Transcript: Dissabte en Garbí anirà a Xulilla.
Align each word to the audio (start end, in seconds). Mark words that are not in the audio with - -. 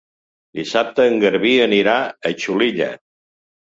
Dissabte 0.59 1.05
en 1.11 1.21
Garbí 1.25 1.53
anirà 1.69 1.97
a 2.03 2.35
Xulilla. 2.47 2.93